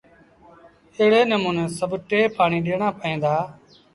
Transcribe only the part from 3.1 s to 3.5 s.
دآ۔